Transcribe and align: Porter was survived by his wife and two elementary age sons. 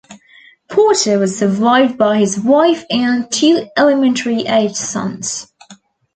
Porter 0.67 1.19
was 1.19 1.37
survived 1.37 1.95
by 1.95 2.17
his 2.17 2.39
wife 2.39 2.83
and 2.89 3.31
two 3.31 3.67
elementary 3.77 4.47
age 4.47 4.73
sons. 4.73 5.45